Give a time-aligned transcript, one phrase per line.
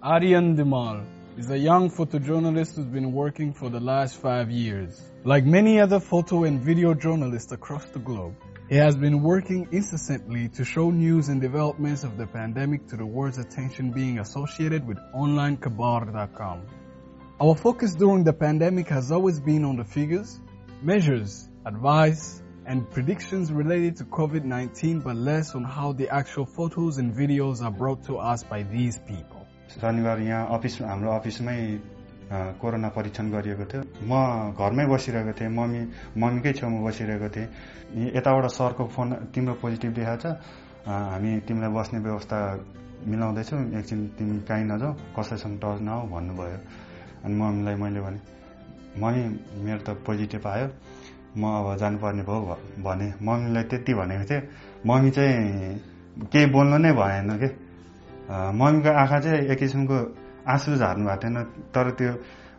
[0.00, 1.04] Aryan Dimal
[1.36, 5.02] is a young photojournalist who's been working for the last five years.
[5.24, 8.36] Like many other photo and video journalists across the globe,
[8.68, 13.04] he has been working incessantly to show news and developments of the pandemic to the
[13.04, 16.62] world's attention being associated with onlinekhabar.com.
[17.40, 20.38] Our focus during the pandemic has always been on the figures,
[20.80, 27.12] measures, advice, and predictions related to COVID-19, but less on how the actual photos and
[27.12, 29.37] videos are brought to us by these people.
[29.68, 31.56] शनिबार यहाँ office हाम्रो अफिसमै
[32.60, 35.80] corona परीक्षण गरिएको थियो। म घरमै बसिरहेको थिएँ। मम्मी
[36.16, 37.48] मम्मीकै छेउमा बसिरहेको थिएँ।
[38.16, 40.36] यताबाट सरको फोन तिम्रो पोजिटिभ देखाएको छ
[40.88, 42.38] हामी तिमीलाई बस्ने व्यवस्था
[43.08, 46.58] मिलाउँदैछौँ। एकछिन तिमी काहीँ नजाऊ कसैसँग टच नआऊ भन्नुभयो।
[47.24, 48.20] अनि मम्मीलाई मैले भने
[49.00, 49.22] मम्मी
[49.64, 50.68] मेरो त पोजिटिभ आयो।
[51.36, 52.40] म अब जानुपर्ने भयो
[52.84, 54.42] भने मम्मीलाई त्यति भनेको थिएँ।
[54.84, 57.48] मम्मी चाहिँ केही बोल्नु नै भएन कि?
[58.29, 59.97] मम्मीको आँखा चाहिँ एक किसिमको
[60.47, 61.43] आँसु झार्नु भएको थिएन
[61.75, 62.11] तर त्यो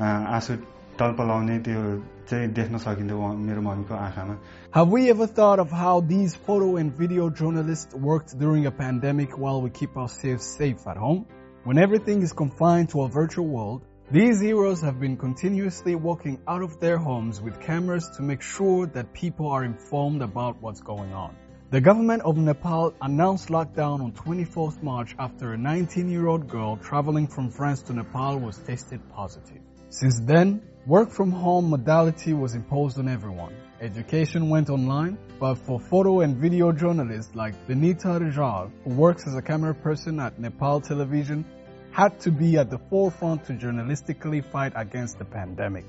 [0.00, 0.54] आँसु
[0.98, 1.82] टल्पलाउने त्यो
[2.30, 4.36] चाहिँ देख्न सकिन्थ्यो मेरो मम्मीको आँखामा
[4.72, 9.36] Have we ever thought of how these photo and video journalists worked during a pandemic
[9.36, 11.26] while we keep ourselves safe at home?
[11.64, 16.62] When everything is confined to a virtual world, these heroes have been continuously walking out
[16.62, 21.12] of their homes with cameras to make sure that people are informed about what's going
[21.12, 21.36] on.
[21.70, 27.48] The government of Nepal announced lockdown on 24th March after a 19-year-old girl traveling from
[27.48, 29.62] France to Nepal was tested positive.
[29.88, 33.54] Since then, work from home modality was imposed on everyone.
[33.80, 39.36] Education went online, but for photo and video journalists like Benita Rijal, who works as
[39.36, 41.44] a camera person at Nepal television,
[41.92, 45.86] had to be at the forefront to journalistically fight against the pandemic.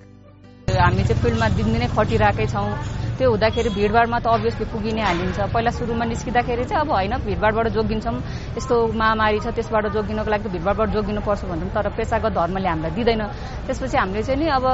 [0.72, 2.68] हामी चाहिँ फिल्डमा दिनदिनै खटिरहेकै छौँ
[3.17, 7.67] त्यो हुँदाखेरि भिडभाडमा त obviously पुगि नै हालिन्छ। पहिला सुरुमा निस्किँदाखेरि चाहिँ अब होइन भिडभाडबाट
[7.73, 8.17] जोगिन्छौँ।
[8.61, 13.23] यस्तो महामारी छ त्यसबाट जोगिनको लागि भिडभाडबाट जोगिनुपर्छ भन्छौँ तर पेसागत धर्मले हामीलाई दिँदैन।
[13.65, 14.65] त्यसपछि हामीले चाहिँ नि अब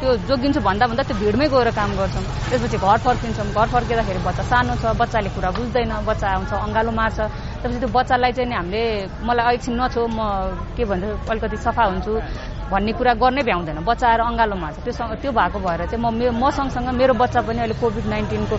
[0.00, 4.42] त्यो जोगिन्छु भन्दा भन्दा त्यो भिडमै गएर काम गर्छौँ। त्यसपछि घर फर्किन्छौँ। घर फर्किँदाखेरि बच्चा
[4.48, 7.18] सानो छ बच्चाले कुरा बुझ्दैन बच्चा आउँछ अँगालो मार्छ।
[7.60, 8.82] त्यसपछि त्यो बच्चालाई चाहिँ नि हामीले
[9.20, 10.18] मलाई एकछिन नछो म
[10.76, 12.12] के भन्छ अलिकति सफा हुन्छु।
[12.72, 17.40] भन्ने कुरा गर्नै भ्याउँदैन अँगालोमा त्यो त्यो भएको भएर चाहिँ मे म सँगसँगै मेरो बच्चा
[17.46, 18.56] पनि अहिले कोभिड नाइन्टिनको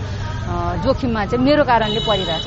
[0.86, 2.46] जोखिममा चाहिँ मेरो कारणले परिरहेछ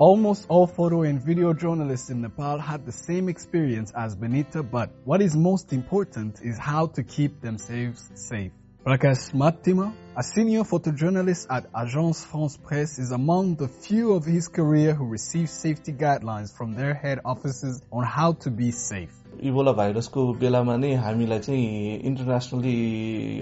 [0.00, 4.90] Almost all photo and video journalists in Nepal had the same experience as Benita, but
[5.04, 8.52] what is most important is how to keep themselves safe.
[8.86, 14.46] Prakash Mathema, a senior photojournalist at Agence France Presse, is among the few of his
[14.46, 19.12] career who received safety guidelines from their head offices on how to be safe.
[19.42, 22.76] Ebola भाइरसको बेलामा नै हामीलाई चाहिँ internationally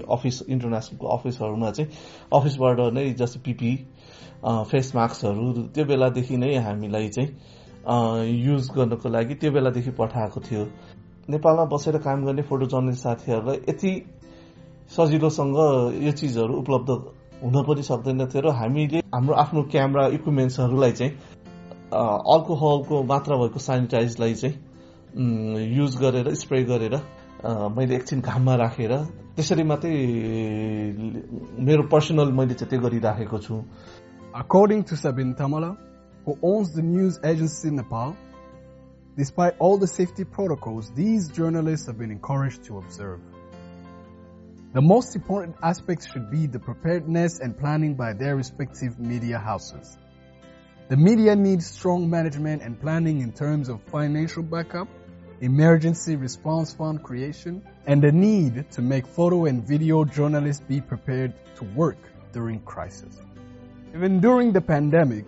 [0.09, 1.89] office इन्टरनेसनलको अफिसहरूमा चाहिँ
[2.33, 3.71] अफिसबाट नै जस्तै पिपी
[4.43, 7.29] face मास्कहरू त्यो बेलादेखि नै हामीलाई चाहिँ
[8.45, 10.63] युज गर्नको लागि त्यो बेलादेखि पठाएको थियो।
[11.29, 13.91] नेपालमा बसेर काम गर्ने फोटो जर्नलिस्ट साथीहरूलाई यति
[14.91, 15.57] सजिलोसँग
[16.03, 16.89] यो चिजहरू उपलब्ध
[17.43, 21.11] हुन पनि सक्दैन थियो र हामीले हाम्रो आफ्नो क्यामेरा इक्विपमेन्ट्सहरूलाई चाहिँ
[22.27, 24.66] अल्कोहलको मात्रा भएको सेनिटाइजलाई चाहिँ
[25.78, 26.94] युज गरेर स्प्रे गरेर
[27.76, 28.94] मैले एकछिन घाममा राखेर
[29.36, 29.94] त्यसरी मात्रै
[31.68, 33.62] मेरो पर्सनल मैले चाहिँ त्यो गरिराखेको छु
[34.34, 35.76] According to Sabin Tamala,
[36.24, 38.16] who owns the news agency Nepal,
[39.14, 43.20] despite all the safety protocols, these journalists have been encouraged to observe.
[44.72, 49.98] The most important aspects should be the preparedness and planning by their respective media houses.
[50.89, 54.87] The media needs strong management and planning in terms of financial backup,
[55.41, 61.33] emergency response fund creation, and the need to make photo and video journalists be prepared
[61.57, 61.97] to work
[62.31, 63.19] during crisis.
[63.93, 65.25] Even during the pandemic,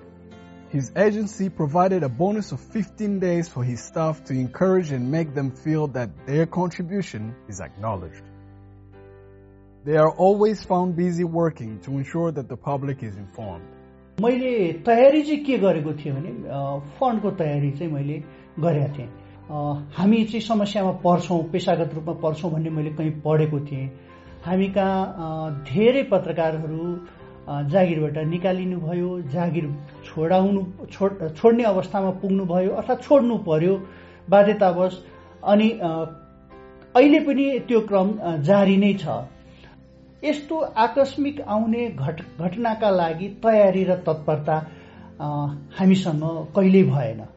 [0.70, 5.34] his agency provided a bonus of 15 days for his staff to encourage and make
[5.34, 8.24] them feel that their contribution is acknowledged.
[9.84, 13.66] They are always found busy working to ensure that the public is informed.
[14.22, 14.52] मैले
[14.86, 16.32] तयारी चाहिँ के गरेको थिएँ भने
[17.00, 18.18] फन्डको तयारी चाहिँ मैले
[18.60, 19.10] गरेका थिएँ।
[19.98, 23.88] हामी चाहिँ समस्यामा पर्छौँ पेसागत रूपमा पर्छौँ भन्ने मैले कहीँ पढेको थिएँ।
[24.46, 26.84] हामी कहाँ धेरै पत्रकारहरू
[27.72, 29.66] जागिरबाट निकालिनु भयो जागिर
[30.06, 30.62] छोडाउनु
[30.94, 33.74] छोड छोड्ने अवस्थामा पुग्नु भयो अर्थात् छोड्नु पर्यो
[34.30, 34.94] बाध्यतावश।
[35.44, 35.70] अनि
[36.96, 38.08] अहिले पनि त्यो क्रम
[38.44, 39.06] जारी नै छ।
[40.24, 44.58] यस्तो आकस्मिक आउने घट घटनाका लागि तयारी र तत्परता
[45.80, 46.24] हामीसँग
[46.56, 47.28] कहिल्यै भएन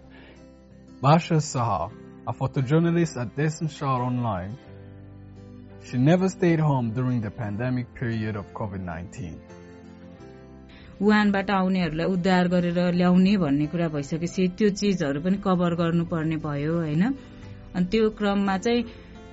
[1.02, 1.90] Basha Saha,
[2.24, 4.56] a photojournalist at Desen Shah Online,
[5.82, 9.32] she never stayed home during the pandemic period of COVID-19.
[11.00, 17.02] वुहानबाट आउनेहरूलाई उद्धार गरेर ल्याउने भन्ने कुरा भइसकेपछि त्यो चिजहरू पनि कभर गर्नुपर्ने भयो होइन
[17.02, 18.84] अनि त्यो क्रममा चाहिँ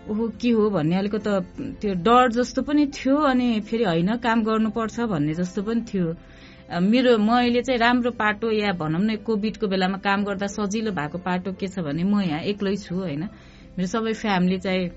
[0.09, 1.33] ओहो के हो भन्ने अलिकति
[1.81, 6.07] त्यो डर जस्तो पनि थियो अनि फेरि होइन काम गर्नुपर्छ भन्ने जस्तो पनि थियो।
[6.81, 11.53] मेरो मैले चाहिँ राम्रो पाटो या भनौँ न कोभिडको बेलामा काम गर्दा सजिलो भएको पाटो
[11.53, 13.23] के छ भने म यहाँ एक्लै छु होइन।
[13.77, 14.89] मेरो सबै फ्यामिली चाहिँ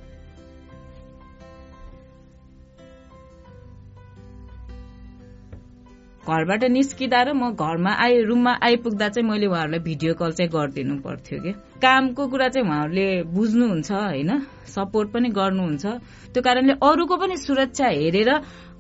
[6.23, 10.95] घरबाट निस्किँदा र म घरमा आइ रुममा आइपुग्दा चाहिँ मैले उहाँहरूलाई भिडियो कल चाहिँ गरिदिनु
[11.03, 11.53] पर्थ्यो कि।
[11.83, 14.31] कामको कुरा चाहिँ उहाँहरूले बुझ्नुहुन्छ होइन?
[14.71, 15.85] सपोर्ट पनि गर्नुहुन्छ।
[16.31, 18.31] त्यो कारणले अरूको पनि सुरक्षा हेरेर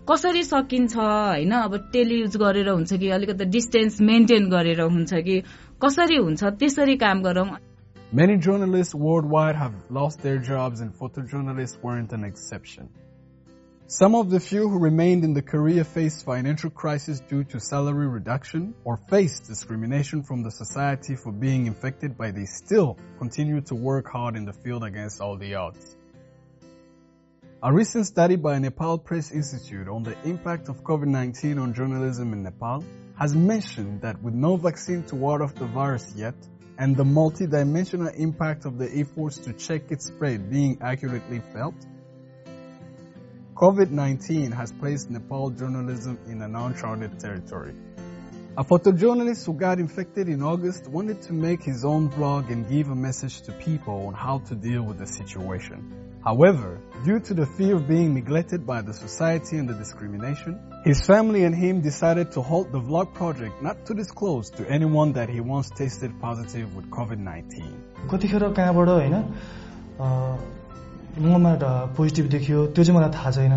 [0.06, 1.52] कसरी सकिन्छ होइन?
[1.66, 5.42] अब टेलियुज गरेर हुन्छ कि अलिकति डिस्टेन्स मेन्टेन गरेर हुन्छ कि
[5.82, 7.50] कसरी हुन्छ त्यसरी काम गरौँ।
[8.12, 12.88] Many journalists worldwide have lost their jobs and photojournalists weren't an exception.
[13.94, 18.06] Some of the few who remained in the career faced financial crisis due to salary
[18.06, 23.74] reduction or faced discrimination from the society for being infected, but they still continue to
[23.74, 25.94] work hard in the field against all the odds.
[27.62, 32.42] A recent study by Nepal Press Institute on the impact of COVID-19 on journalism in
[32.44, 32.82] Nepal
[33.18, 36.36] has mentioned that with no vaccine to ward off the virus yet,
[36.78, 41.74] and the multidimensional impact of the efforts to check its spread being accurately felt,
[43.62, 47.76] COVID-19 has placed Nepal journalism in an uncharted territory.
[48.58, 52.88] A photojournalist who got infected in August wanted to make his own blog and give
[52.88, 56.18] a message to people on how to deal with the situation.
[56.24, 61.06] However, due to the fear of being neglected by the society and the discrimination, his
[61.06, 65.28] family and him decided to halt the vlog project not to disclose to anyone that
[65.28, 67.76] he once tested positive with COVID-19.
[71.12, 71.52] ममा
[71.96, 73.52] positive देखियो त्यो चाहिँ मलाई थाहा छैन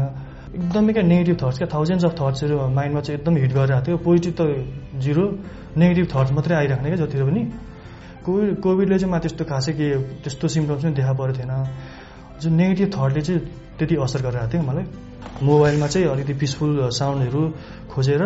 [0.56, 1.68] एकदमै क्या negative thoughts क्या?
[1.74, 5.24] थाउजन्ड्स अफ थट्सहरू माइन्डमा चाहिँ एकदम हिट गरिरहेको थियो पोजिटिभ त जिरो
[5.78, 7.44] नेगेटिभ थट्स मात्रै आइराख्ने क्या जतिखेर पनि
[8.26, 9.88] कोभिड कोभिडले चाहिँ मलाई त्यस्तो खासै के
[10.24, 11.54] त्यस्तो सिम्टम्स पनि देखा परेको थिएन
[12.42, 13.40] जुन नेगेटिभ थटले चाहिँ
[13.80, 14.86] त्यति असर गरिरहेको थियो मलाई
[15.42, 17.42] मोबाइलमा चाहिँ अलिकति पिसफुल साउन्डहरू
[17.88, 18.24] खोजेर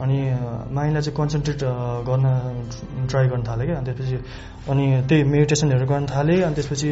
[0.00, 0.18] अनि
[0.70, 1.60] माइन्डलाई चाहिँ कन्सन्ट्रेट
[2.06, 2.26] गर्न
[3.10, 4.18] ट्राई गर्न थालेँ क्या अनि त्यसपछि
[4.70, 6.90] अनि त्यही मेडिटेसनहरू गर्न थालेँ अनि त्यसपछि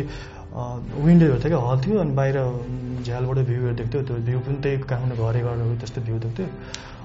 [0.53, 2.37] विन्डो हेर्थ्यो क्या हल थियो अनि बाहिर
[3.05, 6.47] झ्यालबाट भ्यूहरू देख्थ्यो त्यो भ्यू पनि त्यही काठमाडौँ घरै घर त्यस्तो भ्यू देख्थ्यो।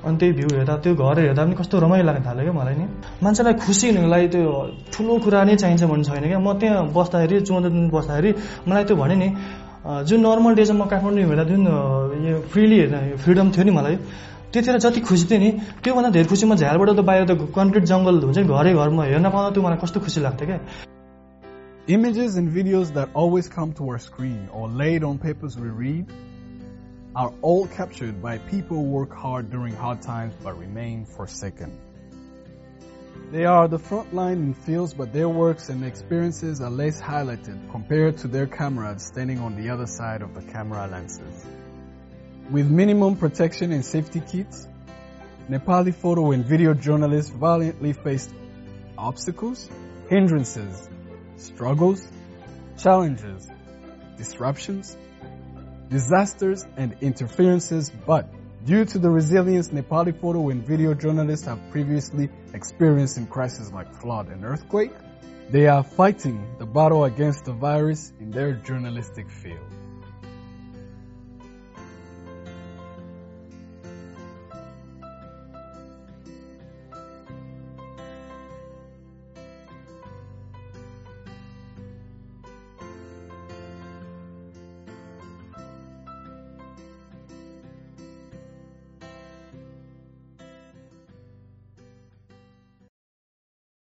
[0.06, 2.86] अनि त्यही भ्यू हेर्दा त्यो घर हेर्दा पनि कस्तो रमाइलो लाग्न थाल्यो क्या मलाई नि।
[3.24, 4.52] मान्छेलाई खुसी हुनुलाई त्यो
[4.94, 8.30] ठुलो कुरा नै चाहिन्छ भन्ने छैन क्या। म त्यहाँ बस्दाखेरि चौध दिन बस्दाखेरि
[8.68, 9.28] मलाई त्यो भने नि
[10.08, 11.64] जुन नर्मल डेजमा म काठमाडौँ हेर्दा जुन
[12.28, 13.96] यो फ्रिली हेर्दा फ्रिडम थियो नि मलाई
[14.52, 15.50] त्यतिखेर जति खुसी थियो नि
[15.84, 19.50] त्योभन्दा धेरै खुसी म झ्यालबाट त बाहिर त कन्क्रिट जङ्गल हुन्छ घरै घरमा हेर्न पाउँदा
[19.56, 20.60] त्यो मलाई कस्तो खुसी लाग्थ्यो क्या।
[21.88, 26.06] Images and videos that always come to our screen or laid on papers we read
[27.16, 31.80] are all captured by people who work hard during hard times but remain forsaken.
[33.32, 37.72] They are the front line in fields, but their works and experiences are less highlighted
[37.72, 41.46] compared to their comrades standing on the other side of the camera lenses.
[42.52, 44.68] With minimum protection and safety kits,
[45.50, 48.34] Nepali photo and video journalists valiantly faced
[48.98, 49.70] obstacles,
[50.10, 50.90] hindrances,
[51.38, 52.08] struggles,
[52.78, 53.50] challenges,
[54.18, 54.98] disruptions,
[55.90, 58.30] disasters, and interferences, but
[58.66, 63.94] due to the resilience Nepali photo and video journalists have previously experienced in crises like
[64.02, 64.92] flood and earthquake,
[65.50, 69.72] they are fighting the battle against the virus in their journalistic field.